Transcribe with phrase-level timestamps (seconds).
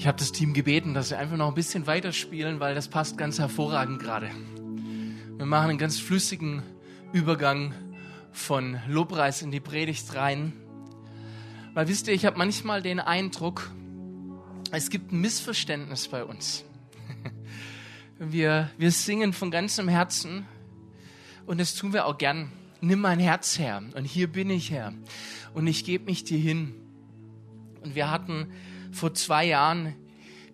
[0.00, 3.18] Ich habe das Team gebeten, dass sie einfach noch ein bisschen weiterspielen, weil das passt
[3.18, 4.30] ganz hervorragend gerade.
[5.36, 6.62] Wir machen einen ganz flüssigen
[7.12, 7.74] Übergang
[8.32, 10.54] von Lobpreis in die Predigt rein.
[11.74, 13.70] Weil wisst ihr, ich habe manchmal den Eindruck,
[14.72, 16.64] es gibt ein Missverständnis bei uns.
[18.18, 20.46] Wir, wir singen von ganzem Herzen
[21.44, 22.50] und das tun wir auch gern.
[22.80, 24.94] Nimm mein Herz her und hier bin ich Herr
[25.52, 26.74] und ich gebe mich dir hin.
[27.82, 28.48] Und wir hatten
[28.92, 29.94] vor zwei Jahren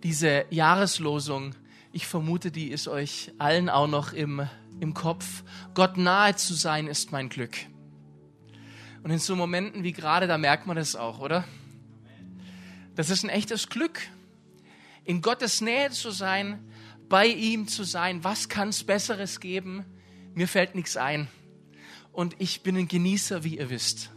[0.03, 1.55] diese Jahreslosung.
[1.93, 4.47] Ich vermute, die ist euch allen auch noch im,
[4.81, 5.43] im Kopf.
[5.75, 7.57] Gott nahe zu sein ist mein Glück.
[9.03, 11.45] Und in so Momenten wie gerade, da merkt man das auch, oder?
[12.95, 14.01] Das ist ein echtes Glück,
[15.05, 16.59] in Gottes Nähe zu sein,
[17.09, 18.25] bei ihm zu sein.
[18.25, 19.85] Was kann es Besseres geben?
[20.35, 21.29] Mir fällt nichts ein.
[22.13, 24.11] Und ich bin ein Genießer, wie ihr wisst.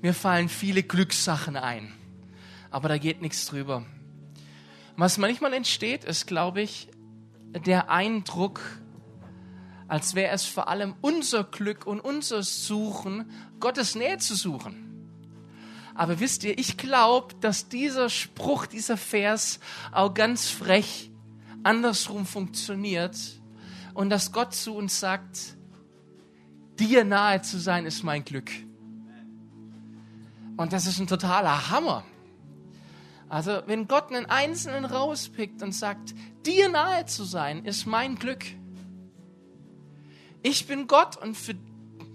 [0.00, 1.92] Mir fallen viele Glückssachen ein
[2.74, 3.86] aber da geht nichts drüber.
[4.96, 6.88] Was manchmal entsteht, ist, glaube ich,
[7.64, 8.60] der Eindruck,
[9.86, 15.06] als wäre es vor allem unser Glück und unser Suchen, Gottes Nähe zu suchen.
[15.94, 19.60] Aber wisst ihr, ich glaube, dass dieser Spruch, dieser Vers
[19.92, 21.12] auch ganz frech
[21.62, 23.16] andersrum funktioniert
[23.94, 25.38] und dass Gott zu uns sagt,
[26.80, 28.50] dir nahe zu sein ist mein Glück.
[30.56, 32.02] Und das ist ein totaler Hammer.
[33.34, 36.14] Also wenn Gott einen Einzelnen rauspickt und sagt,
[36.46, 38.44] dir nahe zu sein, ist mein Glück.
[40.44, 41.56] Ich bin Gott und für,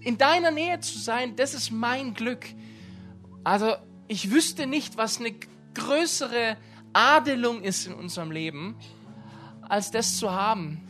[0.00, 2.46] in deiner Nähe zu sein, das ist mein Glück.
[3.44, 3.74] Also
[4.08, 5.34] ich wüsste nicht, was eine
[5.74, 6.56] größere
[6.94, 8.76] Adelung ist in unserem Leben,
[9.68, 10.80] als das zu haben.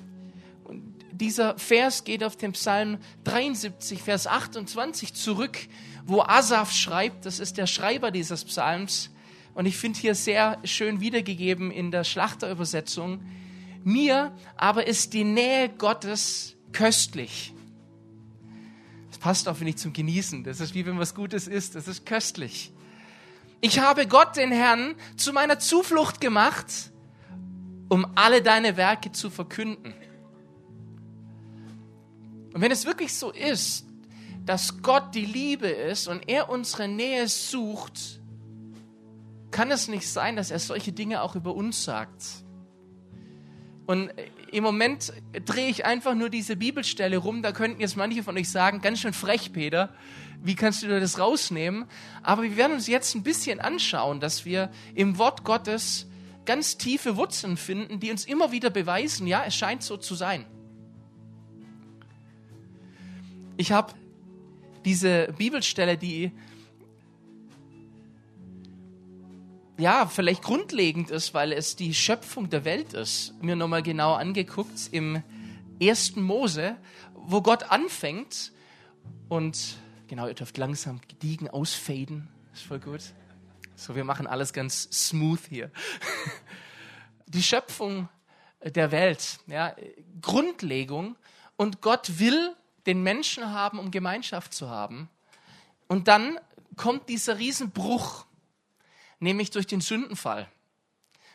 [0.62, 5.58] Und dieser Vers geht auf den Psalm 73, Vers 28 zurück,
[6.05, 9.11] wo Asaf schreibt, das ist der Schreiber dieses Psalms,
[9.54, 13.20] und ich finde hier sehr schön wiedergegeben in der Schlachterübersetzung,
[13.84, 17.55] mir aber ist die Nähe Gottes köstlich.
[19.08, 20.44] Das passt auch, finde ich, zum Genießen.
[20.44, 21.74] Das ist wie wenn was Gutes ist.
[21.74, 22.72] Das ist köstlich.
[23.60, 26.66] Ich habe Gott, den Herrn, zu meiner Zuflucht gemacht,
[27.89, 29.92] um alle deine Werke zu verkünden.
[32.52, 33.86] Und wenn es wirklich so ist,
[34.46, 38.20] dass Gott die Liebe ist und er unsere Nähe sucht,
[39.50, 42.22] kann es nicht sein, dass er solche Dinge auch über uns sagt.
[43.86, 44.12] Und
[44.52, 45.12] im Moment
[45.44, 47.42] drehe ich einfach nur diese Bibelstelle rum.
[47.42, 49.92] Da könnten jetzt manche von euch sagen, ganz schön frech, Peter.
[50.42, 51.86] Wie kannst du das rausnehmen?
[52.22, 56.06] Aber wir werden uns jetzt ein bisschen anschauen, dass wir im Wort Gottes
[56.46, 60.46] ganz tiefe Wurzeln finden, die uns immer wieder beweisen, ja, es scheint so zu sein.
[63.56, 63.92] Ich habe
[64.84, 66.33] diese Bibelstelle, die
[69.80, 74.89] ja, vielleicht grundlegend ist, weil es die Schöpfung der Welt ist, mir nochmal genau angeguckt
[74.92, 75.23] im
[75.80, 76.77] ersten Mose,
[77.14, 78.52] wo Gott anfängt
[79.29, 83.01] und genau, ihr dürft langsam gediegen ausfaden, ist voll gut.
[83.74, 85.70] So, wir machen alles ganz smooth hier.
[87.27, 88.08] Die Schöpfung
[88.63, 89.74] der Welt, ja,
[90.20, 91.17] Grundlegung
[91.57, 92.55] und Gott will
[92.86, 95.08] den Menschen haben, um Gemeinschaft zu haben.
[95.89, 96.39] Und dann
[96.77, 98.27] kommt dieser Riesenbruch
[99.20, 100.51] nämlich durch den Sündenfall.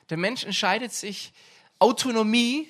[0.09, 1.33] Der Mensch entscheidet sich,
[1.79, 2.67] Autonomie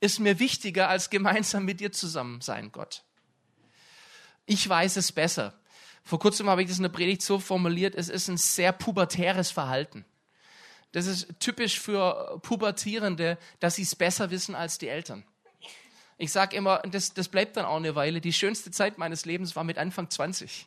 [0.00, 3.02] ist mir wichtiger als gemeinsam mit dir zusammen sein, Gott.
[4.46, 5.54] Ich weiß es besser.
[6.02, 9.50] Vor kurzem habe ich das in der Predigt so formuliert, es ist ein sehr pubertäres
[9.50, 10.04] Verhalten.
[10.92, 15.24] Das ist typisch für Pubertierende, dass sie es besser wissen als die Eltern.
[16.18, 19.54] Ich sage immer, das, das bleibt dann auch eine Weile, die schönste Zeit meines Lebens
[19.54, 20.66] war mit Anfang 20,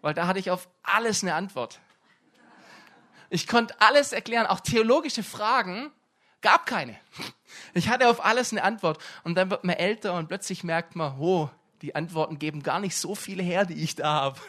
[0.00, 1.80] weil da hatte ich auf alles eine Antwort.
[3.30, 5.90] Ich konnte alles erklären, auch theologische Fragen
[6.40, 6.98] gab keine.
[7.74, 9.02] Ich hatte auf alles eine Antwort.
[9.24, 11.48] Und dann wird man älter und plötzlich merkt man, oh,
[11.82, 14.40] die Antworten geben gar nicht so viele her, die ich da habe.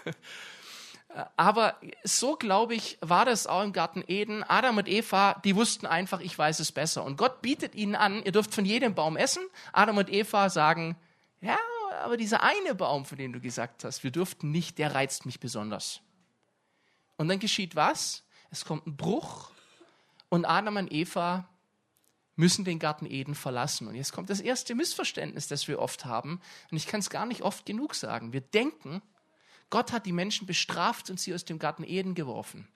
[1.36, 4.44] Aber so, glaube ich, war das auch im Garten Eden.
[4.44, 7.03] Adam und Eva, die wussten einfach, ich weiß es besser.
[7.03, 9.44] Und Gott bietet ihnen an, ihr dürft von jedem Baum essen.
[9.73, 10.96] Adam und Eva sagen,
[11.41, 11.58] ja,
[12.03, 15.40] aber dieser eine Baum, von dem du gesagt hast, wir dürften nicht, der reizt mich
[15.40, 16.02] besonders.
[17.17, 18.23] Und dann geschieht was?
[18.52, 19.52] Es kommt ein Bruch
[20.30, 21.48] und Adam und Eva
[22.36, 23.88] müssen den Garten Eden verlassen.
[23.88, 26.42] Und jetzt kommt das erste Missverständnis, das wir oft haben.
[26.70, 28.34] Und ich kann es gar nicht oft genug sagen.
[28.34, 29.02] Wir denken,
[29.70, 32.68] Gott hat die Menschen bestraft und sie aus dem Garten Eden geworfen.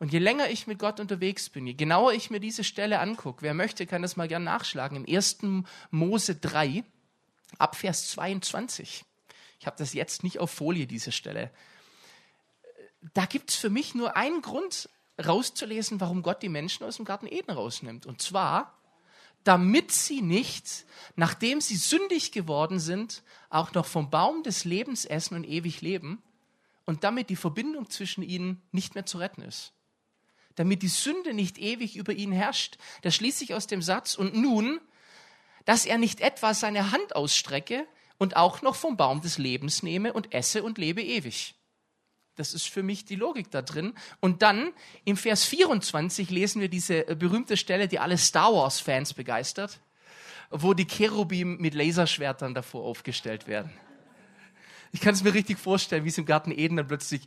[0.00, 3.42] Und je länger ich mit Gott unterwegs bin, je genauer ich mir diese Stelle angucke,
[3.42, 5.38] wer möchte, kann das mal gern nachschlagen, im 1.
[5.90, 6.82] Mose 3,
[7.58, 9.04] ab Vers 22.
[9.60, 11.50] Ich habe das jetzt nicht auf Folie, diese Stelle.
[13.12, 14.88] Da gibt es für mich nur einen Grund,
[15.22, 18.06] rauszulesen, warum Gott die Menschen aus dem Garten Eden rausnimmt.
[18.06, 18.78] Und zwar,
[19.44, 25.34] damit sie nicht, nachdem sie sündig geworden sind, auch noch vom Baum des Lebens essen
[25.34, 26.22] und ewig leben
[26.84, 29.72] und damit die Verbindung zwischen ihnen nicht mehr zu retten ist.
[30.56, 32.78] Damit die Sünde nicht ewig über ihn herrscht.
[33.02, 34.80] Das schließt sich aus dem Satz, und nun,
[35.64, 37.86] dass er nicht etwa seine Hand ausstrecke
[38.18, 41.54] und auch noch vom Baum des Lebens nehme und esse und lebe ewig.
[42.36, 43.94] Das ist für mich die Logik da drin.
[44.20, 44.72] Und dann
[45.04, 49.80] im Vers 24 lesen wir diese äh, berühmte Stelle, die alle Star Wars-Fans begeistert,
[50.50, 53.72] wo die Cherubim mit Laserschwertern davor aufgestellt werden.
[54.92, 57.22] Ich kann es mir richtig vorstellen, wie es im Garten Eden dann plötzlich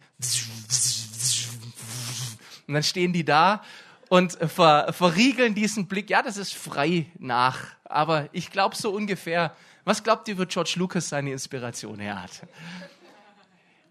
[2.68, 3.64] und dann stehen die da
[4.10, 6.10] und ver, verriegeln diesen Blick.
[6.10, 7.60] Ja, das ist frei nach.
[7.86, 9.56] Aber ich glaube so ungefähr.
[9.86, 12.42] Was glaubt ihr, wo George Lucas seine Inspiration her hat?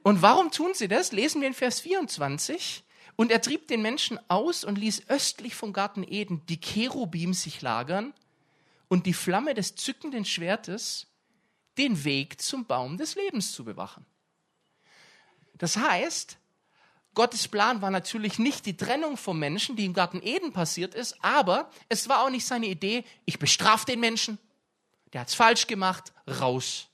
[0.06, 1.10] Und warum tun sie das?
[1.10, 2.84] Lesen wir in Vers 24.
[3.16, 7.60] Und er trieb den Menschen aus und ließ östlich vom Garten Eden die Cherubim sich
[7.60, 8.14] lagern
[8.86, 11.08] und die Flamme des zückenden Schwertes
[11.76, 14.06] den Weg zum Baum des Lebens zu bewachen.
[15.54, 16.38] Das heißt,
[17.14, 21.16] Gottes Plan war natürlich nicht die Trennung vom Menschen, die im Garten Eden passiert ist,
[21.20, 24.38] aber es war auch nicht seine Idee, ich bestrafe den Menschen,
[25.12, 26.90] der hat es falsch gemacht, raus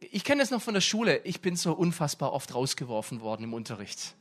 [0.00, 1.18] ich kenne das noch von der Schule.
[1.24, 4.14] Ich bin so unfassbar oft rausgeworfen worden im Unterricht.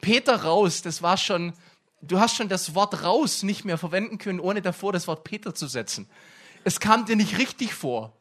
[0.00, 1.52] Peter raus, das war schon,
[2.02, 5.54] du hast schon das Wort raus nicht mehr verwenden können, ohne davor das Wort Peter
[5.54, 6.08] zu setzen.
[6.64, 8.12] Es kam dir nicht richtig vor.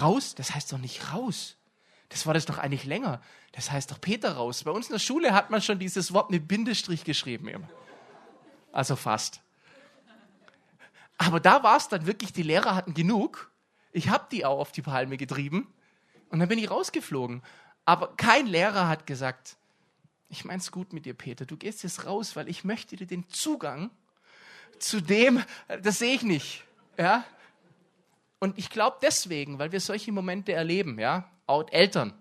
[0.00, 1.56] Raus, das heißt doch nicht raus.
[2.08, 3.20] Das war das doch eigentlich länger.
[3.52, 4.64] Das heißt doch Peter raus.
[4.64, 7.68] Bei uns in der Schule hat man schon dieses Wort mit Bindestrich geschrieben immer.
[8.72, 9.40] Also fast.
[11.18, 13.51] Aber da war es dann wirklich, die Lehrer hatten genug
[13.92, 15.72] ich habe die auch auf die Palme getrieben
[16.30, 17.42] und dann bin ich rausgeflogen.
[17.84, 19.56] Aber kein Lehrer hat gesagt,
[20.28, 23.28] ich mein's gut mit dir, Peter, du gehst jetzt raus, weil ich möchte dir den
[23.28, 23.90] Zugang
[24.78, 25.44] zu dem,
[25.82, 26.64] das sehe ich nicht.
[26.96, 27.24] Ja?
[28.38, 32.14] Und ich glaube deswegen, weil wir solche Momente erleben, ja, auch Eltern.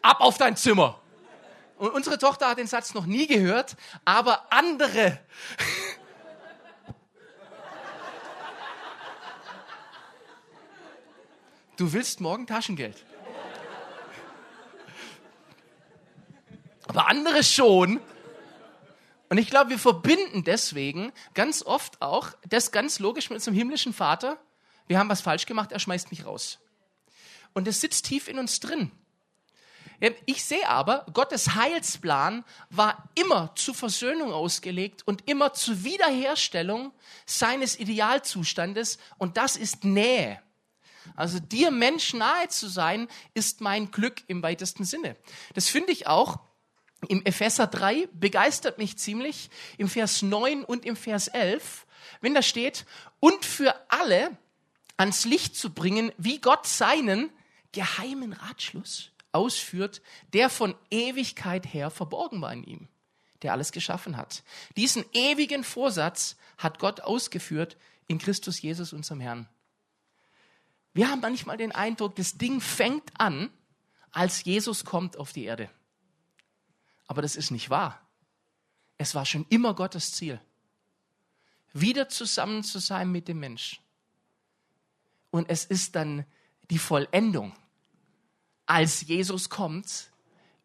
[0.00, 1.00] Ab auf dein Zimmer.
[1.76, 5.18] Und unsere Tochter hat den Satz noch nie gehört, aber andere
[11.82, 13.04] du willst morgen Taschengeld.
[16.86, 18.00] Aber andere schon.
[19.28, 23.92] Und ich glaube, wir verbinden deswegen ganz oft auch das ganz logisch mit unserem himmlischen
[23.92, 24.38] Vater.
[24.86, 26.60] Wir haben was falsch gemacht, er schmeißt mich raus.
[27.52, 28.92] Und es sitzt tief in uns drin.
[30.26, 36.92] Ich sehe aber, Gottes Heilsplan war immer zur Versöhnung ausgelegt und immer zur Wiederherstellung
[37.26, 40.40] seines Idealzustandes und das ist Nähe.
[41.16, 45.16] Also dir Mensch nahe zu sein, ist mein Glück im weitesten Sinne.
[45.54, 46.38] Das finde ich auch
[47.08, 51.86] im Epheser 3 begeistert mich ziemlich, im Vers 9 und im Vers 11,
[52.20, 52.86] wenn da steht,
[53.18, 54.36] und für alle
[54.96, 57.30] ans Licht zu bringen, wie Gott seinen
[57.72, 60.02] geheimen Ratschluss ausführt,
[60.32, 62.88] der von Ewigkeit her verborgen war in ihm,
[63.42, 64.44] der alles geschaffen hat.
[64.76, 67.76] Diesen ewigen Vorsatz hat Gott ausgeführt
[68.06, 69.48] in Christus Jesus, unserem Herrn.
[70.94, 73.50] Wir haben manchmal den Eindruck, das Ding fängt an,
[74.10, 75.70] als Jesus kommt auf die Erde.
[77.06, 78.00] Aber das ist nicht wahr.
[78.98, 80.40] Es war schon immer Gottes Ziel,
[81.72, 83.80] wieder zusammen zu sein mit dem Mensch.
[85.30, 86.26] Und es ist dann
[86.70, 87.54] die Vollendung,
[88.66, 90.10] als Jesus kommt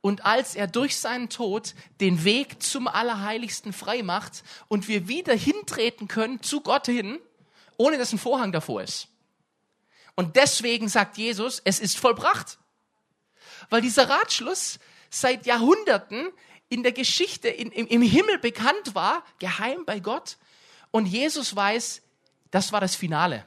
[0.02, 5.34] und als er durch seinen Tod den Weg zum Allerheiligsten frei macht und wir wieder
[5.34, 7.20] hintreten können zu Gott hin,
[7.78, 9.08] ohne dass ein Vorhang davor ist.
[10.18, 12.58] Und deswegen sagt Jesus, es ist vollbracht.
[13.70, 14.80] Weil dieser Ratschluss
[15.12, 16.30] seit Jahrhunderten
[16.70, 20.38] in der Geschichte in, im, im Himmel bekannt war, geheim bei Gott.
[20.90, 22.02] Und Jesus weiß,
[22.50, 23.46] das war das Finale.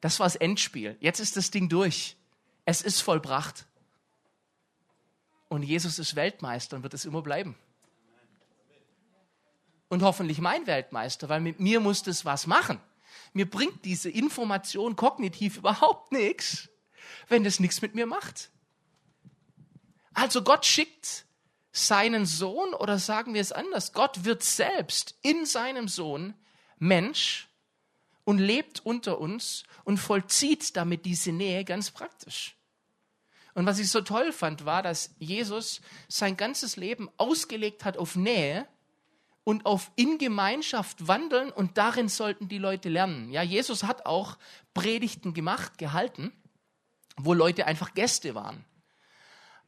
[0.00, 0.96] Das war das Endspiel.
[0.98, 2.16] Jetzt ist das Ding durch.
[2.64, 3.66] Es ist vollbracht.
[5.48, 7.54] Und Jesus ist Weltmeister und wird es immer bleiben.
[9.88, 12.80] Und hoffentlich mein Weltmeister, weil mit mir muss das was machen.
[13.32, 16.68] Mir bringt diese Information kognitiv überhaupt nichts,
[17.28, 18.50] wenn das nichts mit mir macht.
[20.14, 21.24] Also Gott schickt
[21.72, 26.34] seinen Sohn oder sagen wir es anders, Gott wird selbst in seinem Sohn
[26.78, 27.48] Mensch
[28.24, 32.56] und lebt unter uns und vollzieht damit diese Nähe ganz praktisch.
[33.54, 38.16] Und was ich so toll fand, war, dass Jesus sein ganzes Leben ausgelegt hat auf
[38.16, 38.66] Nähe
[39.44, 43.30] und auf in Gemeinschaft wandeln und darin sollten die Leute lernen.
[43.30, 44.38] Ja, Jesus hat auch
[44.74, 46.32] Predigten gemacht, gehalten,
[47.16, 48.64] wo Leute einfach Gäste waren.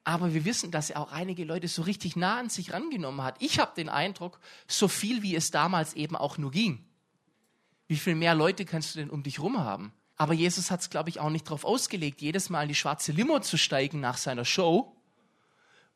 [0.05, 3.37] Aber wir wissen, dass er auch einige Leute so richtig nah an sich rangenommen hat.
[3.41, 6.85] Ich habe den Eindruck, so viel wie es damals eben auch nur ging.
[7.87, 9.93] Wie viel mehr Leute kannst du denn um dich rum haben?
[10.17, 13.13] Aber Jesus hat es, glaube ich, auch nicht darauf ausgelegt, jedes Mal in die schwarze
[13.13, 14.97] Limo zu steigen nach seiner Show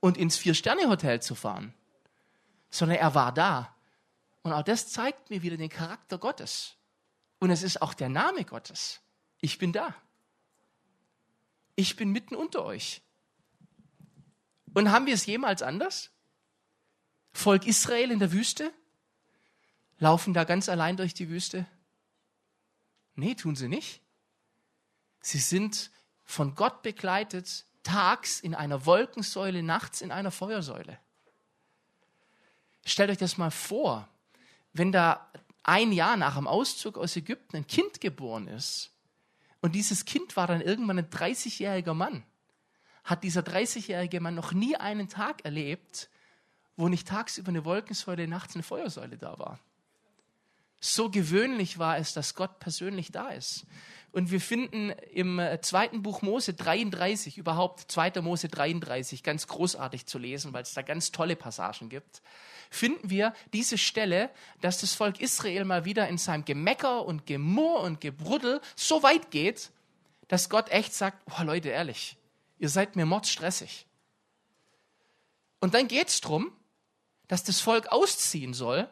[0.01, 1.75] und ins Vier-Sterne-Hotel zu fahren.
[2.71, 3.75] Sondern er war da.
[4.43, 6.77] Und auch das zeigt mir wieder den Charakter Gottes.
[7.39, 9.01] Und es ist auch der Name Gottes.
[9.41, 9.95] Ich bin da.
[11.75, 13.03] Ich bin mitten unter euch.
[14.75, 16.11] Und haben wir es jemals anders?
[17.33, 18.73] Volk Israel in der Wüste?
[19.99, 21.67] Laufen da ganz allein durch die Wüste?
[23.15, 24.03] Nee, tun sie nicht.
[25.21, 25.91] Sie sind
[26.25, 30.99] von Gott begleitet, tags in einer Wolkensäule, nachts in einer Feuersäule.
[32.87, 34.09] Stellt euch das mal vor,
[34.73, 35.29] wenn da
[35.65, 38.93] ein Jahr nach dem Auszug aus Ägypten ein Kind geboren ist
[39.61, 42.23] und dieses Kind war dann irgendwann ein 30-jähriger Mann,
[43.03, 46.09] hat dieser 30-jährige Mann noch nie einen Tag erlebt,
[46.77, 49.59] wo nicht tagsüber eine Wolkensäule, nachts eine Feuersäule da war.
[50.87, 53.67] So gewöhnlich war es, dass Gott persönlich da ist.
[54.13, 58.23] Und wir finden im äh, zweiten Buch Mose 33, überhaupt 2.
[58.23, 62.23] Mose 33, ganz großartig zu lesen, weil es da ganz tolle Passagen gibt,
[62.71, 67.81] finden wir diese Stelle, dass das Volk Israel mal wieder in seinem Gemecker und Gemurr
[67.81, 69.73] und Gebruddel so weit geht,
[70.29, 72.17] dass Gott echt sagt, oh Leute, ehrlich,
[72.59, 73.87] ihr seid mir mordstressig.
[75.59, 76.53] Und dann geht es darum,
[77.27, 78.89] dass das Volk ausziehen soll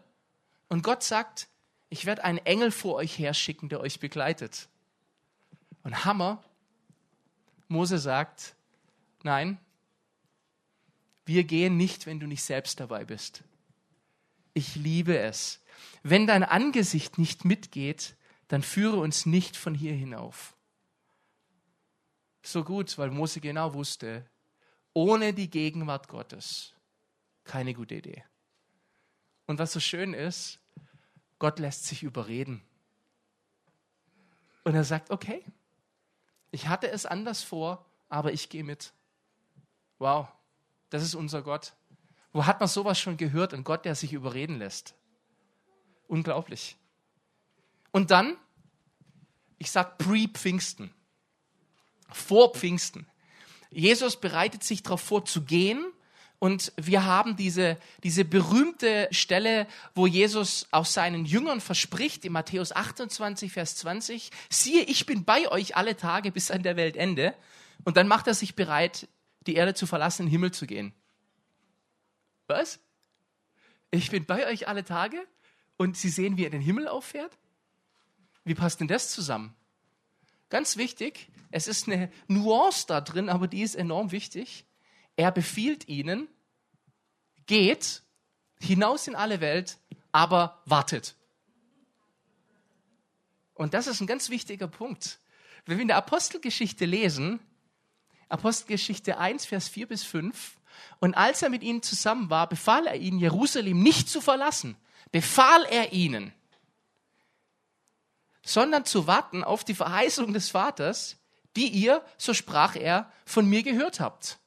[0.68, 1.48] und Gott sagt,
[1.94, 4.68] ich werde einen Engel vor euch herschicken, der euch begleitet.
[5.84, 6.42] Und Hammer,
[7.68, 8.56] Mose sagt,
[9.22, 9.60] nein,
[11.24, 13.44] wir gehen nicht, wenn du nicht selbst dabei bist.
[14.54, 15.62] Ich liebe es.
[16.02, 18.16] Wenn dein Angesicht nicht mitgeht,
[18.48, 20.56] dann führe uns nicht von hier hinauf.
[22.42, 24.28] So gut, weil Mose genau wusste,
[24.94, 26.74] ohne die Gegenwart Gottes
[27.44, 28.24] keine gute Idee.
[29.46, 30.58] Und was so schön ist,
[31.38, 32.62] Gott lässt sich überreden.
[34.62, 35.44] Und er sagt, okay,
[36.50, 38.92] ich hatte es anders vor, aber ich gehe mit.
[39.98, 40.28] Wow,
[40.90, 41.74] das ist unser Gott.
[42.32, 43.54] Wo hat man sowas schon gehört?
[43.54, 44.94] Ein Gott, der sich überreden lässt.
[46.08, 46.76] Unglaublich.
[47.92, 48.36] Und dann,
[49.58, 50.92] ich sage pre-Pfingsten,
[52.10, 53.06] vor Pfingsten.
[53.70, 55.84] Jesus bereitet sich darauf vor zu gehen
[56.44, 62.70] und wir haben diese, diese berühmte Stelle, wo Jesus auch seinen Jüngern verspricht, in Matthäus
[62.70, 67.34] 28, Vers 20, siehe, ich bin bei euch alle Tage bis an der Weltende.
[67.84, 69.08] Und dann macht er sich bereit,
[69.46, 70.92] die Erde zu verlassen, in den Himmel zu gehen.
[72.46, 72.78] Was?
[73.90, 75.26] Ich bin bei euch alle Tage
[75.78, 77.38] und Sie sehen, wie er den Himmel auffährt?
[78.44, 79.54] Wie passt denn das zusammen?
[80.50, 84.66] Ganz wichtig, es ist eine Nuance da drin, aber die ist enorm wichtig.
[85.16, 86.28] Er befiehlt ihnen,
[87.46, 88.02] geht
[88.60, 89.78] hinaus in alle Welt,
[90.12, 91.14] aber wartet.
[93.54, 95.18] Und das ist ein ganz wichtiger Punkt.
[95.66, 97.40] Wenn wir in der Apostelgeschichte lesen,
[98.28, 100.56] Apostelgeschichte 1, Vers 4 bis 5,
[100.98, 104.76] und als er mit ihnen zusammen war, befahl er ihnen, Jerusalem nicht zu verlassen.
[105.12, 106.32] Befahl er ihnen,
[108.42, 111.16] sondern zu warten auf die Verheißung des Vaters,
[111.56, 114.38] die ihr, so sprach er, von mir gehört habt.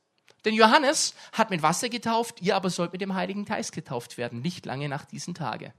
[0.48, 4.40] Denn Johannes hat mit Wasser getauft, ihr aber sollt mit dem Heiligen Geist getauft werden,
[4.40, 5.74] nicht lange nach diesen Tage.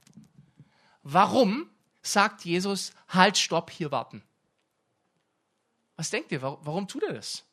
[1.02, 1.70] Warum
[2.02, 4.22] sagt Jesus, halt, stopp, hier warten?
[5.96, 7.46] Was denkt ihr, warum tut er das?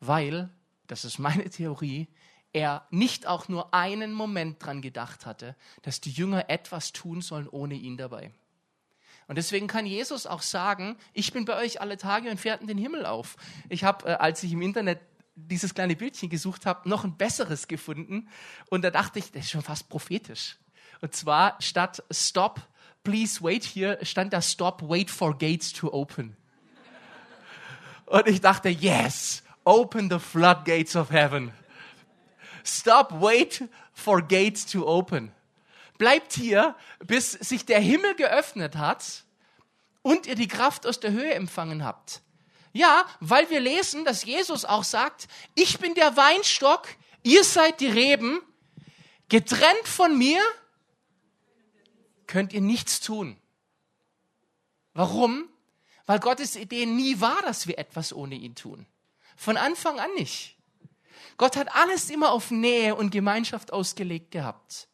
[0.00, 0.48] Weil,
[0.86, 2.08] das ist meine Theorie,
[2.54, 7.46] er nicht auch nur einen Moment dran gedacht hatte, dass die Jünger etwas tun sollen
[7.46, 8.32] ohne ihn dabei.
[9.28, 12.66] Und deswegen kann Jesus auch sagen, ich bin bei euch alle Tage und fährt in
[12.66, 13.36] den Himmel auf.
[13.68, 15.00] Ich habe, äh, als ich im Internet
[15.34, 18.28] dieses kleine Bildchen gesucht habe, noch ein besseres gefunden.
[18.68, 20.56] Und da dachte ich, das ist schon fast prophetisch.
[21.00, 22.60] Und zwar statt Stop,
[23.02, 26.36] please wait here, stand da Stop, wait for gates to open.
[28.06, 31.52] Und ich dachte, yes, open the floodgates of heaven.
[32.64, 35.32] Stop, wait for gates to open
[36.02, 39.22] bleibt hier, bis sich der Himmel geöffnet hat
[40.02, 42.22] und ihr die Kraft aus der Höhe empfangen habt.
[42.72, 46.88] Ja, weil wir lesen, dass Jesus auch sagt, ich bin der Weinstock,
[47.22, 48.40] ihr seid die Reben,
[49.28, 50.42] getrennt von mir
[52.26, 53.38] könnt ihr nichts tun.
[54.94, 55.48] Warum?
[56.06, 58.88] Weil Gottes Idee nie war, dass wir etwas ohne ihn tun.
[59.36, 60.56] Von Anfang an nicht.
[61.36, 64.88] Gott hat alles immer auf Nähe und Gemeinschaft ausgelegt gehabt.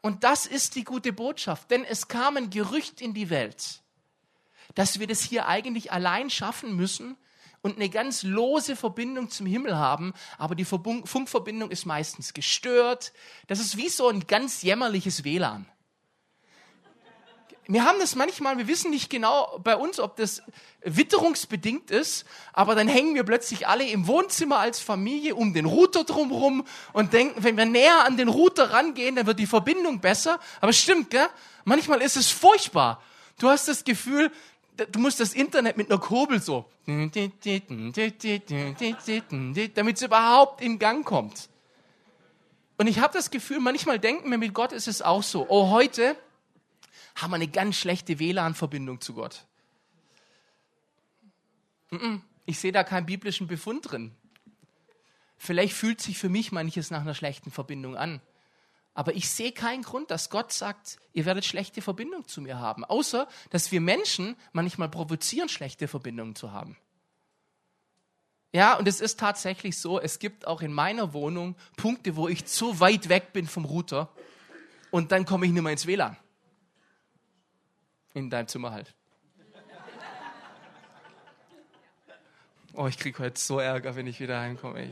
[0.00, 3.82] Und das ist die gute Botschaft, denn es kam ein Gerücht in die Welt,
[4.74, 7.16] dass wir das hier eigentlich allein schaffen müssen
[7.62, 13.12] und eine ganz lose Verbindung zum Himmel haben, aber die Funkverbindung ist meistens gestört.
[13.48, 15.66] Das ist wie so ein ganz jämmerliches WLAN.
[17.72, 20.42] Wir haben das manchmal, wir wissen nicht genau bei uns, ob das
[20.82, 26.02] witterungsbedingt ist, aber dann hängen wir plötzlich alle im Wohnzimmer als Familie um den Router
[26.02, 30.40] drumherum und denken, wenn wir näher an den Router rangehen, dann wird die Verbindung besser.
[30.60, 31.28] Aber stimmt, gell?
[31.64, 33.00] Manchmal ist es furchtbar.
[33.38, 34.32] Du hast das Gefühl,
[34.90, 37.16] du musst das Internet mit einer Kurbel so, damit
[39.96, 41.48] es überhaupt in Gang kommt.
[42.78, 45.46] Und ich habe das Gefühl, manchmal denken wir, mit Gott ist es auch so.
[45.48, 46.16] Oh, heute
[47.14, 49.46] haben wir eine ganz schlechte WLAN-Verbindung zu Gott.
[52.46, 54.14] Ich sehe da keinen biblischen Befund drin.
[55.36, 58.20] Vielleicht fühlt sich für mich manches nach einer schlechten Verbindung an.
[58.92, 62.84] Aber ich sehe keinen Grund, dass Gott sagt, ihr werdet schlechte Verbindung zu mir haben.
[62.84, 66.76] Außer, dass wir Menschen manchmal provozieren, schlechte Verbindungen zu haben.
[68.52, 72.46] Ja, und es ist tatsächlich so, es gibt auch in meiner Wohnung Punkte, wo ich
[72.46, 74.08] zu weit weg bin vom Router
[74.90, 76.16] und dann komme ich nicht mehr ins WLAN.
[78.14, 78.94] In deinem Zimmer halt.
[82.72, 84.90] Oh, ich kriege heute so Ärger, wenn ich wieder heimkomme.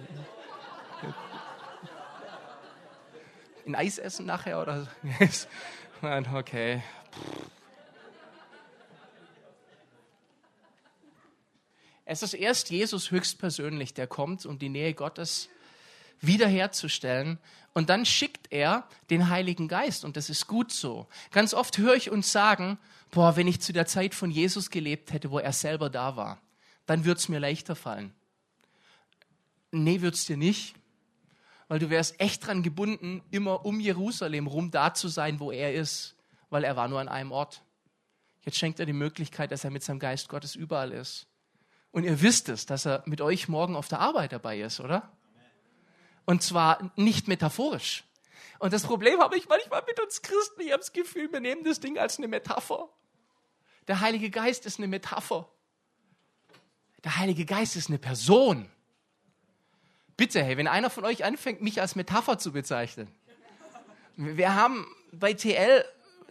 [3.67, 4.89] Ein Eis essen nachher oder
[5.31, 5.47] so?
[6.35, 6.83] okay.
[12.05, 15.51] Es ist erst Jesus höchstpersönlich, der kommt, um die Nähe Gottes
[16.21, 17.39] wiederherzustellen.
[17.75, 20.05] Und dann schickt er den Heiligen Geist.
[20.05, 21.07] Und das ist gut so.
[21.31, 22.79] Ganz oft höre ich uns sagen,
[23.11, 26.41] boah, wenn ich zu der Zeit von Jesus gelebt hätte, wo er selber da war,
[26.87, 28.13] dann würde es mir leichter fallen.
[29.71, 30.75] Nee, wird es dir nicht,
[31.69, 35.75] weil du wärst echt dran gebunden, immer um Jerusalem rum da zu sein, wo er
[35.75, 36.17] ist,
[36.49, 37.63] weil er war nur an einem Ort.
[38.43, 41.27] Jetzt schenkt er die Möglichkeit, dass er mit seinem Geist Gottes überall ist.
[41.91, 45.13] Und ihr wisst es, dass er mit euch morgen auf der Arbeit dabei ist, oder?
[46.25, 48.05] Und zwar nicht metaphorisch.
[48.59, 50.61] Und das Problem habe ich manchmal mit uns Christen.
[50.63, 52.89] Ich habe das Gefühl, wir nehmen das Ding als eine Metapher.
[53.87, 55.49] Der Heilige Geist ist eine Metapher.
[57.05, 58.69] Der Heilige Geist ist eine Person.
[60.17, 63.09] Bitte, hey, wenn einer von euch anfängt, mich als Metapher zu bezeichnen.
[64.17, 65.85] Wir haben bei TL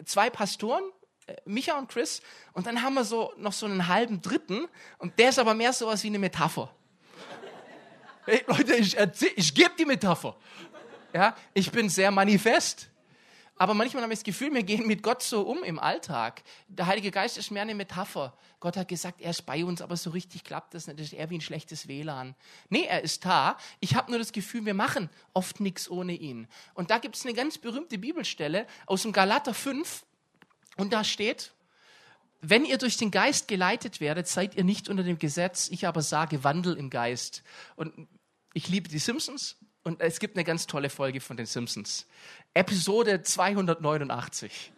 [0.04, 0.84] zwei Pastoren,
[1.26, 2.20] äh, Micha und Chris,
[2.52, 5.72] und dann haben wir so noch so einen halben Dritten, und der ist aber mehr
[5.72, 6.70] sowas wie eine Metapher.
[8.26, 8.94] Hey, Leute, ich,
[9.36, 10.36] ich gebe die Metapher.
[11.12, 12.90] Ja, ich bin sehr manifest.
[13.60, 16.44] Aber manchmal habe ich das Gefühl, wir gehen mit Gott so um im Alltag.
[16.68, 18.36] Der Heilige Geist ist mehr eine Metapher.
[18.60, 21.00] Gott hat gesagt, er ist bei uns, aber so richtig klappt das nicht.
[21.00, 22.36] Das ist eher wie ein schlechtes WLAN.
[22.68, 23.58] Nee, er ist da.
[23.80, 26.46] Ich habe nur das Gefühl, wir machen oft nichts ohne ihn.
[26.74, 30.04] Und da gibt es eine ganz berühmte Bibelstelle aus dem Galater 5.
[30.76, 31.52] Und da steht,
[32.40, 35.68] wenn ihr durch den Geist geleitet werdet, seid ihr nicht unter dem Gesetz.
[35.68, 37.42] Ich aber sage, wandel im Geist.
[37.74, 38.06] Und
[38.54, 39.56] ich liebe die Simpsons.
[39.84, 42.06] Und es gibt eine ganz tolle Folge von den Simpsons.
[42.54, 44.72] Episode 289.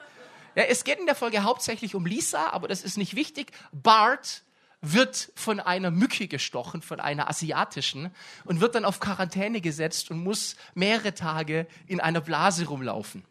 [0.55, 3.53] Ja, es geht in der Folge hauptsächlich um Lisa, aber das ist nicht wichtig.
[3.73, 4.43] Bart
[4.81, 8.11] wird von einer Mücke gestochen, von einer asiatischen,
[8.45, 13.25] und wird dann auf Quarantäne gesetzt und muss mehrere Tage in einer Blase rumlaufen.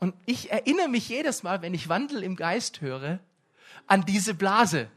[0.00, 3.20] Und ich erinnere mich jedes Mal, wenn ich Wandel im Geist höre,
[3.86, 4.88] an diese Blase.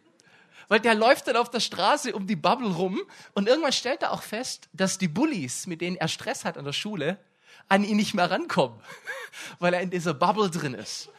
[0.68, 3.02] Weil der läuft dann auf der Straße um die Bubble rum
[3.34, 6.66] und irgendwann stellt er auch fest, dass die Bullies, mit denen er Stress hat an
[6.66, 7.20] der Schule,
[7.68, 8.80] an ihn nicht mehr rankommen,
[9.60, 11.10] weil er in dieser Bubble drin ist.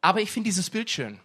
[0.00, 1.20] Aber ich finde dieses Bild schön.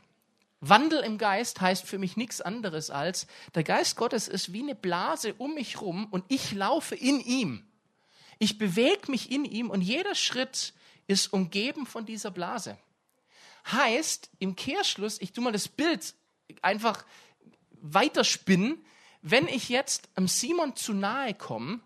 [0.62, 4.75] Wandel im Geist heißt für mich nichts anderes als, der Geist Gottes ist wie eine
[4.75, 7.65] Blase um mich rum und ich laufe in ihm.
[8.38, 10.73] Ich bewege mich in ihm und jeder Schritt
[11.07, 12.77] ist umgeben von dieser Blase.
[13.71, 16.13] Heißt, im Kehrschluss, ich tue mal das Bild
[16.62, 17.05] einfach
[17.82, 18.84] weiterspinnen,
[19.22, 21.80] wenn ich jetzt am Simon zu nahe komme,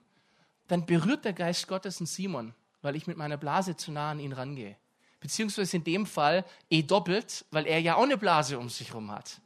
[0.68, 4.20] dann berührt der Geist Gottes einen Simon, weil ich mit meiner Blase zu nah an
[4.20, 4.78] ihn rangehe.
[5.20, 9.12] Beziehungsweise in dem Fall eh doppelt, weil er ja auch eine Blase um sich herum
[9.12, 9.42] hat.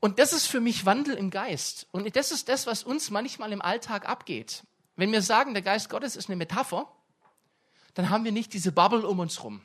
[0.00, 1.86] Und das ist für mich Wandel im Geist.
[1.90, 4.64] Und das ist das, was uns manchmal im Alltag abgeht.
[4.96, 6.92] Wenn wir sagen, der Geist Gottes ist eine Metapher,
[7.94, 9.62] dann haben wir nicht diese Bubble um uns herum.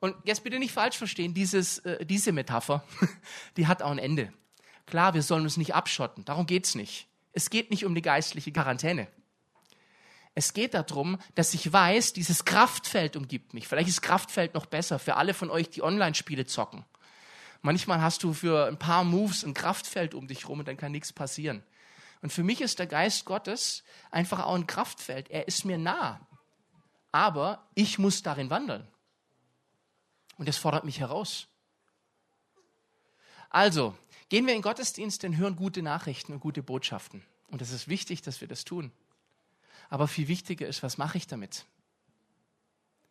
[0.00, 2.84] Und jetzt bitte nicht falsch verstehen, dieses, äh, diese Metapher,
[3.56, 4.32] die hat auch ein Ende.
[4.86, 7.08] Klar, wir sollen uns nicht abschotten, darum geht es nicht.
[7.32, 9.08] Es geht nicht um die geistliche Quarantäne.
[10.34, 13.66] Es geht darum, dass ich weiß, dieses Kraftfeld umgibt mich.
[13.66, 16.84] Vielleicht ist Kraftfeld noch besser für alle von euch, die Online-Spiele zocken.
[17.60, 20.92] Manchmal hast du für ein paar Moves ein Kraftfeld um dich rum und dann kann
[20.92, 21.64] nichts passieren.
[22.22, 25.28] Und für mich ist der Geist Gottes einfach auch ein Kraftfeld.
[25.30, 26.20] Er ist mir nah.
[27.10, 28.86] Aber ich muss darin wandeln.
[30.38, 31.46] Und das fordert mich heraus.
[33.50, 33.94] Also,
[34.28, 37.22] Gehen wir in Gottesdienst und hören gute Nachrichten und gute Botschaften.
[37.48, 38.92] Und es ist wichtig, dass wir das tun.
[39.88, 41.64] Aber viel wichtiger ist, was mache ich damit?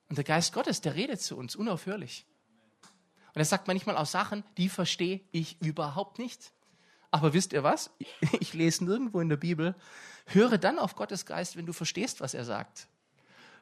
[0.10, 2.26] Und der Geist Gottes, der redet zu uns unaufhörlich.
[3.34, 6.52] Und er sagt manchmal auch Sachen, die verstehe ich überhaupt nicht.
[7.10, 7.90] Aber wisst ihr was?
[8.40, 9.76] Ich lese nirgendwo in der Bibel,
[10.28, 12.88] höre dann auf Gottes Geist, wenn du verstehst, was er sagt.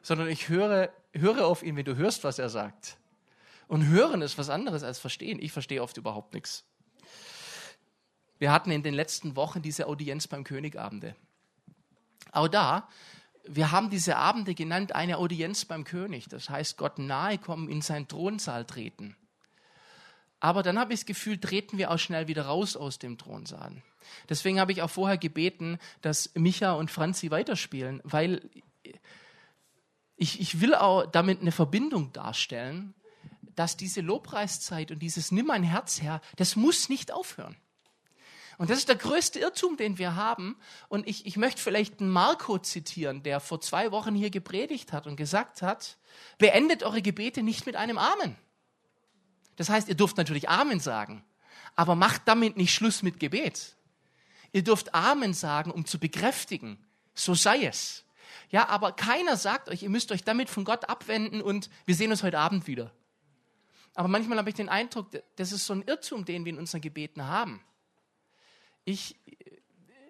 [0.02, 2.98] Sondern ich höre, höre auf ihn, wenn du hörst, was er sagt.
[3.68, 5.38] Und hören ist was anderes als verstehen.
[5.40, 6.64] Ich verstehe oft überhaupt nichts.
[8.38, 11.16] Wir hatten in den letzten Wochen diese Audienz beim Königabende.
[12.32, 12.88] Auch da,
[13.48, 16.28] wir haben diese Abende genannt, eine Audienz beim König.
[16.28, 19.16] Das heißt, Gott nahe kommen, in seinen Thronsaal treten.
[20.38, 23.82] Aber dann habe ich das Gefühl, treten wir auch schnell wieder raus aus dem Thronsaal.
[24.28, 28.48] Deswegen habe ich auch vorher gebeten, dass Micha und Franzi weiterspielen, weil
[30.16, 32.94] ich, ich will auch damit eine Verbindung darstellen,
[33.56, 37.56] dass diese Lobpreiszeit und dieses Nimm mein Herz her, das muss nicht aufhören.
[38.58, 40.56] Und das ist der größte Irrtum, den wir haben.
[40.88, 45.06] Und ich, ich möchte vielleicht einen Marco zitieren, der vor zwei Wochen hier gepredigt hat
[45.06, 45.98] und gesagt hat,
[46.38, 48.36] beendet eure Gebete nicht mit einem Amen.
[49.56, 51.24] Das heißt, ihr dürft natürlich Amen sagen,
[51.74, 53.76] aber macht damit nicht Schluss mit Gebet.
[54.52, 56.78] Ihr dürft Amen sagen, um zu bekräftigen,
[57.14, 58.04] so sei es.
[58.48, 62.10] Ja, aber keiner sagt euch, ihr müsst euch damit von Gott abwenden und wir sehen
[62.10, 62.92] uns heute Abend wieder.
[63.96, 66.82] Aber manchmal habe ich den Eindruck, das ist so ein Irrtum, den wir in unseren
[66.82, 67.62] Gebeten haben.
[68.84, 69.16] Ich,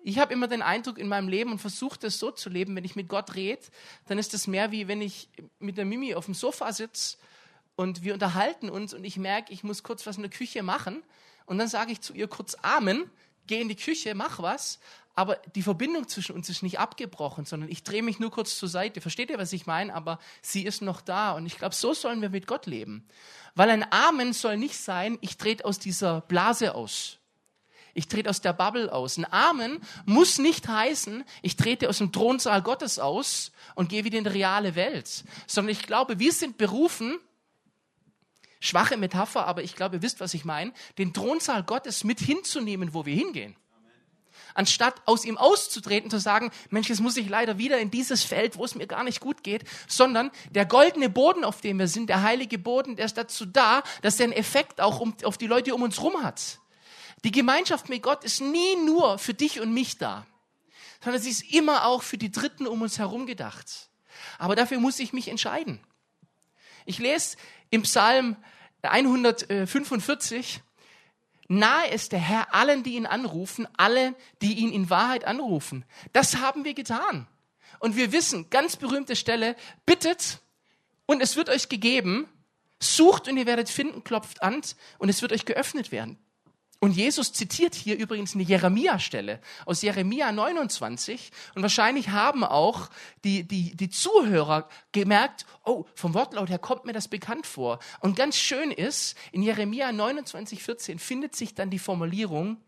[0.02, 2.84] ich habe immer den Eindruck in meinem Leben und versuche das so zu leben, wenn
[2.84, 3.62] ich mit Gott rede,
[4.06, 5.28] dann ist das mehr wie wenn ich
[5.60, 7.16] mit der Mimi auf dem Sofa sitze
[7.76, 11.04] und wir unterhalten uns und ich merke, ich muss kurz was in der Küche machen
[11.46, 13.08] und dann sage ich zu ihr kurz Amen,
[13.46, 14.80] geh in die Küche, mach was,
[15.16, 18.68] aber die Verbindung zwischen uns ist nicht abgebrochen, sondern ich drehe mich nur kurz zur
[18.68, 19.00] Seite.
[19.00, 19.94] Versteht ihr, was ich meine?
[19.94, 23.08] Aber sie ist noch da und ich glaube, so sollen wir mit Gott leben.
[23.54, 27.18] Weil ein Amen soll nicht sein, ich trete aus dieser Blase aus.
[27.94, 29.16] Ich trete aus der Bubble aus.
[29.16, 34.18] Ein Amen muss nicht heißen, ich trete aus dem Thronsaal Gottes aus und gehe wieder
[34.18, 35.24] in die reale Welt.
[35.46, 37.18] Sondern ich glaube, wir sind berufen,
[38.60, 42.92] Schwache Metapher, aber ich glaube, ihr wisst, was ich meine, den Thronsaal Gottes mit hinzunehmen,
[42.92, 43.56] wo wir hingehen.
[44.54, 48.56] Anstatt aus ihm auszutreten, zu sagen, Mensch, jetzt muss ich leider wieder in dieses Feld,
[48.56, 52.08] wo es mir gar nicht gut geht, sondern der goldene Boden, auf dem wir sind,
[52.08, 55.46] der heilige Boden, der ist dazu da, dass er einen Effekt auch um, auf die
[55.46, 56.58] Leute um uns rum hat.
[57.24, 60.26] Die Gemeinschaft mit Gott ist nie nur für dich und mich da,
[61.02, 63.90] sondern sie ist immer auch für die Dritten um uns herum gedacht.
[64.38, 65.80] Aber dafür muss ich mich entscheiden.
[66.84, 67.36] Ich lese
[67.70, 68.36] im Psalm
[68.82, 70.62] 145,
[71.48, 75.84] Nahe ist der Herr allen, die ihn anrufen, alle, die ihn in Wahrheit anrufen.
[76.12, 77.26] Das haben wir getan.
[77.78, 80.40] Und wir wissen, ganz berühmte Stelle, bittet
[81.06, 82.28] und es wird euch gegeben,
[82.80, 84.60] sucht und ihr werdet finden, klopft an
[84.98, 86.18] und es wird euch geöffnet werden.
[86.86, 91.32] Und Jesus zitiert hier übrigens eine Jeremia-Stelle aus Jeremia 29.
[91.56, 92.90] Und wahrscheinlich haben auch
[93.24, 97.80] die, die, die Zuhörer gemerkt, oh, vom Wortlaut her kommt mir das bekannt vor.
[97.98, 102.58] Und ganz schön ist, in Jeremia 29, 14 findet sich dann die Formulierung,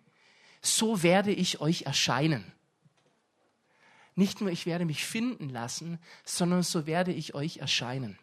[0.62, 2.52] so werde ich euch erscheinen.
[4.16, 8.18] Nicht nur ich werde mich finden lassen, sondern so werde ich euch erscheinen.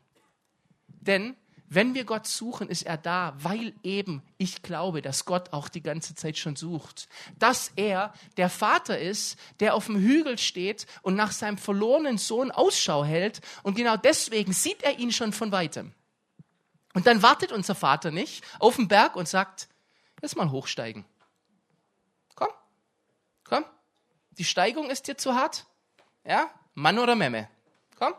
[0.89, 5.67] Denn wenn wir Gott suchen, ist er da, weil eben ich glaube, dass Gott auch
[5.67, 7.07] die ganze Zeit schon sucht.
[7.39, 12.51] Dass er der Vater ist, der auf dem Hügel steht und nach seinem verlorenen Sohn
[12.51, 13.41] Ausschau hält.
[13.63, 15.93] Und genau deswegen sieht er ihn schon von weitem.
[16.93, 19.67] Und dann wartet unser Vater nicht auf dem Berg und sagt,
[20.21, 21.03] jetzt mal hochsteigen.
[22.35, 22.49] Komm,
[23.43, 23.65] komm.
[24.31, 25.65] Die Steigung ist dir zu hart.
[26.23, 26.49] Ja?
[26.73, 27.49] Mann oder Memme.
[27.97, 28.13] Komm.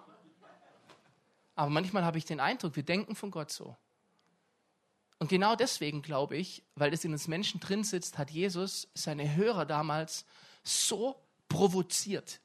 [1.57, 3.77] Aber manchmal habe ich den Eindruck, wir denken von Gott so.
[5.19, 9.35] Und genau deswegen glaube ich, weil es in uns Menschen drin sitzt, hat Jesus seine
[9.35, 10.27] Hörer damals
[10.63, 12.41] so provoziert,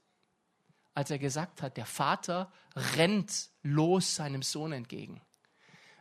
[0.94, 2.52] als er gesagt hat, der Vater
[2.96, 5.22] rennt los seinem Sohn entgegen.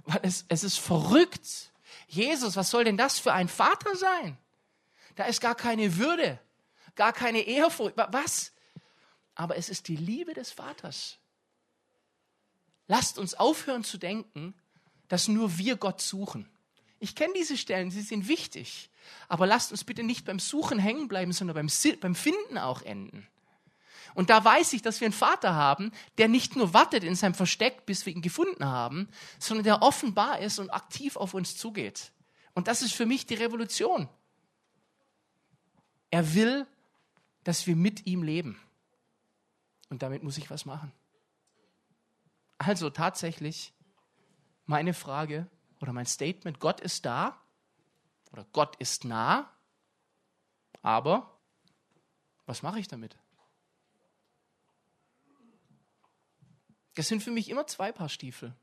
[0.04, 1.72] Weil es, es ist verrückt.
[2.06, 4.38] Jesus, was soll denn das für ein Vater sein?
[5.16, 6.38] Da ist gar keine Würde,
[6.94, 7.96] gar keine Ehrfurcht.
[7.96, 8.52] Was?
[9.34, 11.18] Aber es ist die Liebe des Vaters,
[12.90, 14.52] Lasst uns aufhören zu denken,
[15.06, 16.48] dass nur wir Gott suchen.
[16.98, 18.90] Ich kenne diese Stellen, sie sind wichtig.
[19.28, 21.68] Aber lasst uns bitte nicht beim Suchen hängen bleiben, sondern beim,
[22.00, 23.28] beim Finden auch enden.
[24.14, 27.34] Und da weiß ich, dass wir einen Vater haben, der nicht nur wartet in seinem
[27.34, 32.10] Versteck, bis wir ihn gefunden haben, sondern der offenbar ist und aktiv auf uns zugeht.
[32.54, 34.08] Und das ist für mich die Revolution.
[36.10, 36.66] Er will,
[37.44, 38.60] dass wir mit ihm leben.
[39.90, 40.90] Und damit muss ich was machen.
[42.62, 43.72] Also tatsächlich
[44.66, 45.48] meine Frage
[45.80, 47.42] oder mein Statement, Gott ist da
[48.32, 49.50] oder Gott ist nah,
[50.82, 51.40] Aber
[52.44, 53.16] was mache ich damit?
[56.96, 58.54] Das sind für mich immer zwei Paar Stiefel.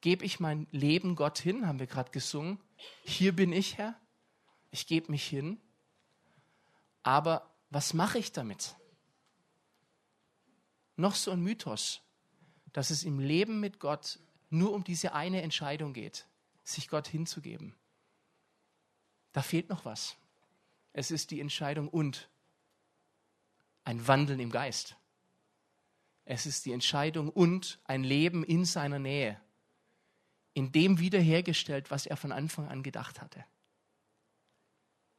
[0.00, 2.58] Gebe ich mein Leben Gott hin, haben wir gerade gesungen.
[3.04, 3.94] Hier bin ich, Herr.
[4.70, 5.60] Ich gebe mich hin.
[7.02, 8.74] Aber was mache ich damit?
[10.96, 12.03] Noch so ein Mythos,
[12.74, 14.18] dass es im Leben mit Gott
[14.50, 16.26] nur um diese eine Entscheidung geht,
[16.64, 17.74] sich Gott hinzugeben.
[19.32, 20.16] Da fehlt noch was.
[20.92, 22.28] Es ist die Entscheidung und
[23.84, 24.96] ein Wandeln im Geist.
[26.24, 29.40] Es ist die Entscheidung und ein Leben in seiner Nähe,
[30.52, 33.44] in dem wiederhergestellt, was er von Anfang an gedacht hatte.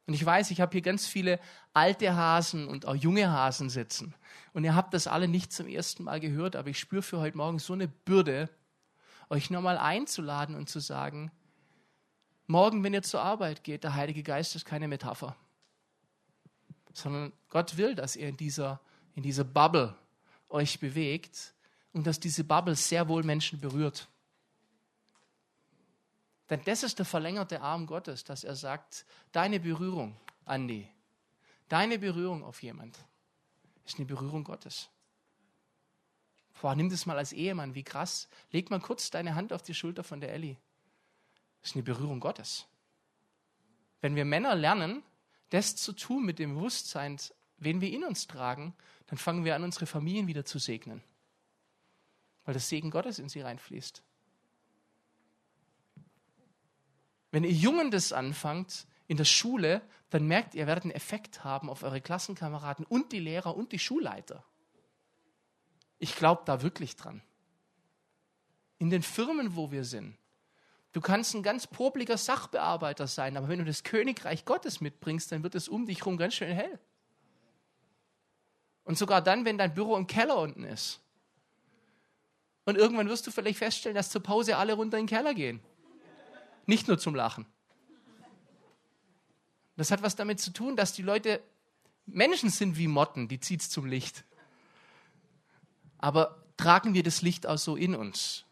[0.06, 1.40] Und ich weiß, ich habe hier ganz viele
[1.72, 4.14] alte Hasen und auch junge Hasen sitzen.
[4.52, 7.36] Und ihr habt das alle nicht zum ersten Mal gehört, aber ich spüre für heute
[7.36, 8.48] Morgen so eine Bürde,
[9.28, 11.32] euch nochmal einzuladen und zu sagen,
[12.46, 15.34] morgen, wenn ihr zur Arbeit geht, der Heilige Geist ist keine Metapher,
[16.92, 18.80] sondern Gott will, dass ihr in dieser,
[19.14, 19.96] in dieser Bubble
[20.48, 21.54] euch bewegt
[21.92, 24.08] und dass diese Bubble sehr wohl Menschen berührt.
[26.50, 30.88] Denn das ist der verlängerte Arm Gottes, dass er sagt, deine Berührung, Andi,
[31.68, 32.98] deine Berührung auf jemand
[33.86, 34.90] ist eine Berührung Gottes.
[36.60, 38.28] Boah, nimm das mal als Ehemann, wie krass.
[38.50, 40.56] Leg mal kurz deine Hand auf die Schulter von der Ellie.
[41.60, 42.66] Das ist eine Berührung Gottes.
[44.00, 45.02] Wenn wir Männer lernen,
[45.50, 47.18] das zu tun mit dem Bewusstsein,
[47.58, 48.74] wen wir in uns tragen,
[49.06, 51.02] dann fangen wir an, unsere Familien wieder zu segnen.
[52.44, 54.02] Weil das Segen Gottes in sie reinfließt.
[57.36, 61.44] Wenn ihr Jungen das anfangt in der Schule, dann merkt ihr, ihr werdet einen Effekt
[61.44, 64.42] haben auf eure Klassenkameraden und die Lehrer und die Schulleiter.
[65.98, 67.20] Ich glaube da wirklich dran.
[68.78, 70.16] In den Firmen, wo wir sind,
[70.92, 75.42] Du kannst ein ganz popliger Sachbearbeiter sein, aber wenn du das Königreich Gottes mitbringst, dann
[75.42, 76.80] wird es um dich herum ganz schön hell.
[78.84, 81.00] Und sogar dann, wenn dein Büro im Keller unten ist.
[82.64, 85.60] Und irgendwann wirst du vielleicht feststellen, dass zur Pause alle runter in den Keller gehen.
[86.66, 87.46] Nicht nur zum Lachen.
[89.76, 91.42] Das hat was damit zu tun, dass die Leute
[92.06, 94.24] Menschen sind wie Motten, die zieht es zum Licht.
[95.98, 98.44] Aber tragen wir das Licht auch so in uns?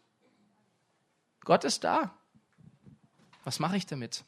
[1.41, 2.13] Gott ist da.
[3.43, 4.23] Was mache ich damit?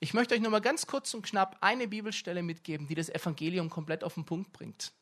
[0.00, 3.70] Ich möchte euch nur mal ganz kurz und knapp eine Bibelstelle mitgeben, die das Evangelium
[3.70, 4.92] komplett auf den Punkt bringt.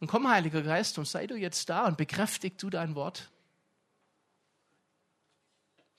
[0.00, 3.30] Und komm, Heiliger Geist, und sei du jetzt da und bekräftig du dein Wort.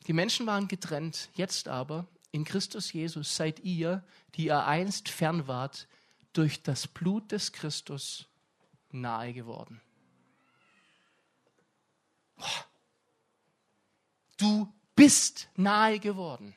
[0.07, 4.03] Die Menschen waren getrennt, jetzt aber in Christus Jesus seid ihr,
[4.35, 5.87] die ihr einst fern wart,
[6.33, 8.27] durch das Blut des Christus
[8.89, 9.81] nahe geworden.
[14.37, 16.55] Du bist nahe geworden.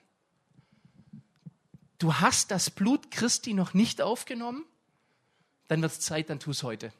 [1.98, 4.64] Du hast das Blut Christi noch nicht aufgenommen,
[5.68, 6.92] dann wird es Zeit, dann tu es heute.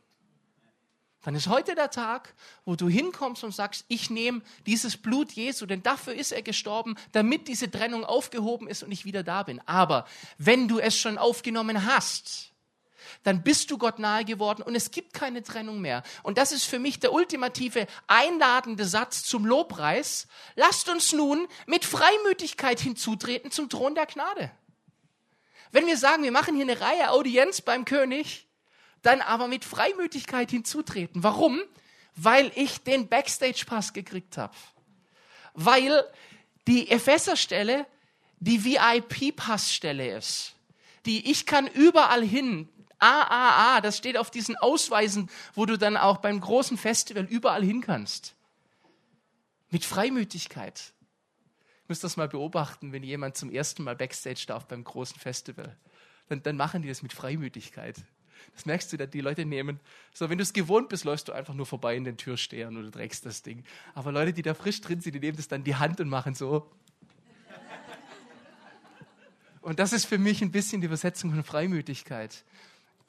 [1.24, 2.34] Dann ist heute der Tag,
[2.66, 6.96] wo du hinkommst und sagst, ich nehme dieses Blut Jesu, denn dafür ist er gestorben,
[7.12, 9.60] damit diese Trennung aufgehoben ist und ich wieder da bin.
[9.66, 10.06] Aber
[10.36, 12.52] wenn du es schon aufgenommen hast,
[13.22, 16.02] dann bist du Gott nahe geworden und es gibt keine Trennung mehr.
[16.22, 20.28] Und das ist für mich der ultimative einladende Satz zum Lobpreis.
[20.56, 24.50] Lasst uns nun mit Freimütigkeit hinzutreten zum Thron der Gnade.
[25.72, 28.43] Wenn wir sagen, wir machen hier eine Reihe Audienz beim König,
[29.04, 31.22] dann aber mit Freimütigkeit hinzutreten.
[31.22, 31.60] Warum?
[32.16, 34.54] Weil ich den Backstage-Pass gekriegt habe.
[35.54, 36.04] Weil
[36.66, 37.86] die Epheser-Stelle
[38.40, 40.54] die VIP-Passstelle ist.
[41.06, 46.18] Die ich kann überall hin AAA, das steht auf diesen Ausweisen, wo du dann auch
[46.18, 48.34] beim großen Festival überall hin kannst.
[49.70, 50.92] Mit Freimütigkeit.
[51.82, 55.76] Ich muss das mal beobachten, wenn jemand zum ersten Mal Backstage darf beim großen Festival.
[56.28, 57.96] Dann, dann machen die das mit Freimütigkeit.
[58.54, 59.80] Das merkst du, dass die Leute nehmen.
[60.12, 62.90] So, wenn du es gewohnt bist, läufst du einfach nur vorbei in den Türstehern oder
[62.90, 63.64] trägst das Ding.
[63.94, 66.34] Aber Leute, die da frisch drin sind, die nehmen das dann die Hand und machen
[66.34, 66.70] so.
[69.60, 72.44] Und das ist für mich ein bisschen die Übersetzung von Freimütigkeit.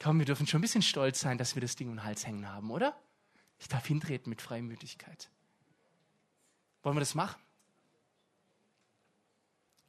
[0.02, 2.26] Komm, wir dürfen schon ein bisschen stolz sein, dass wir das Ding um den Hals
[2.26, 2.96] hängen haben, oder?
[3.58, 5.30] Ich darf hintreten mit Freimütigkeit.
[6.82, 7.40] Wollen wir das machen?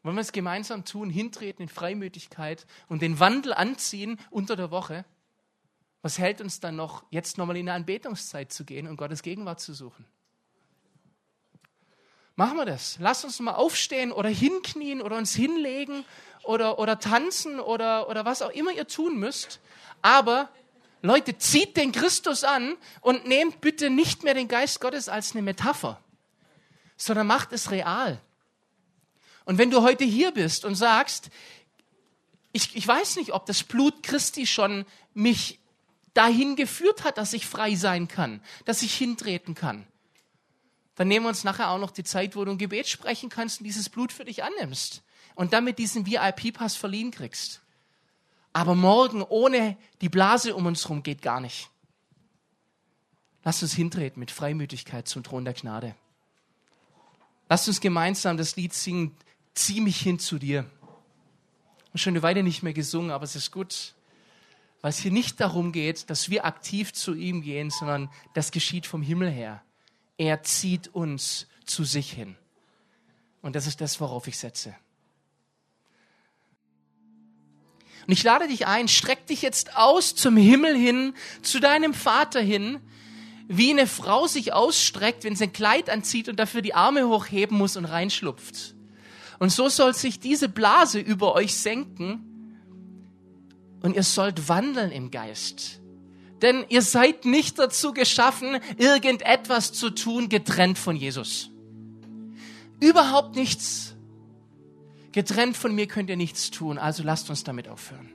[0.03, 5.05] Wollen wir es gemeinsam tun, hintreten in Freimütigkeit und den Wandel anziehen unter der Woche?
[6.07, 9.59] Was hält uns dann noch, jetzt nochmal in eine Anbetungszeit zu gehen und Gottes Gegenwart
[9.59, 10.05] zu suchen?
[12.37, 12.95] Machen wir das.
[13.01, 16.05] Lass uns mal aufstehen oder hinknien oder uns hinlegen
[16.43, 19.59] oder, oder tanzen oder, oder was auch immer ihr tun müsst.
[20.01, 20.47] Aber
[21.01, 25.41] Leute, zieht den Christus an und nehmt bitte nicht mehr den Geist Gottes als eine
[25.41, 25.99] Metapher,
[26.95, 28.21] sondern macht es real.
[29.43, 31.31] Und wenn du heute hier bist und sagst,
[32.53, 35.59] ich, ich weiß nicht, ob das Blut Christi schon mich
[36.17, 39.85] dahin geführt hat, dass ich frei sein kann, dass ich hintreten kann.
[40.95, 43.59] Dann nehmen wir uns nachher auch noch die Zeit, wo du ein Gebet sprechen kannst
[43.59, 45.03] und dieses Blut für dich annimmst
[45.35, 47.61] und damit diesen VIP-Pass verliehen kriegst.
[48.51, 51.69] Aber morgen ohne die Blase um uns herum geht gar nicht.
[53.43, 55.95] Lass uns hintreten mit Freimütigkeit zum Thron der Gnade.
[57.47, 59.15] Lass uns gemeinsam das Lied singen,
[59.53, 60.65] zieh mich hin zu dir.
[61.93, 63.93] Schon eine Weile nicht mehr gesungen, aber es ist gut,
[64.81, 68.85] weil es hier nicht darum geht, dass wir aktiv zu ihm gehen, sondern das geschieht
[68.85, 69.63] vom Himmel her.
[70.17, 72.35] Er zieht uns zu sich hin.
[73.41, 74.75] Und das ist das, worauf ich setze.
[78.05, 82.39] Und ich lade dich ein, streck dich jetzt aus zum Himmel hin, zu deinem Vater
[82.39, 82.79] hin,
[83.49, 87.57] wie eine Frau sich ausstreckt, wenn sie ein Kleid anzieht und dafür die Arme hochheben
[87.57, 88.75] muss und reinschlupft.
[89.39, 92.36] Und so soll sich diese Blase über euch senken
[93.81, 95.81] und ihr sollt wandeln im Geist.
[96.41, 101.49] Denn ihr seid nicht dazu geschaffen, irgendetwas zu tun, getrennt von Jesus.
[102.79, 103.95] Überhaupt nichts.
[105.11, 108.11] Getrennt von mir könnt ihr nichts tun, also lasst uns damit aufhören.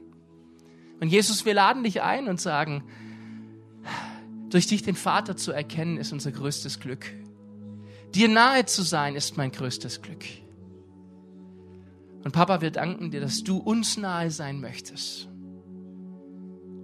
[1.01, 2.85] Und Jesus, wir laden dich ein und sagen,
[4.51, 7.12] durch dich den Vater zu erkennen, ist unser größtes Glück.
[8.14, 10.25] Dir nahe zu sein, ist mein größtes Glück.
[12.22, 15.29] Und Papa, wir danken dir, dass du uns nahe sein möchtest.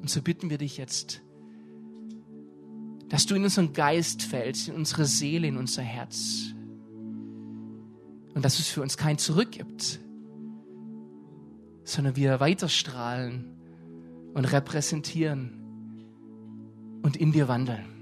[0.01, 1.23] Und so bitten wir dich jetzt,
[3.09, 6.55] dass du in unseren Geist fällst, in unsere Seele, in unser Herz.
[8.35, 10.01] Und dass es für uns kein Zurück gibt,
[11.85, 13.47] sondern wir weiterstrahlen
[14.35, 15.59] und repräsentieren
[17.03, 17.98] und in dir wandeln.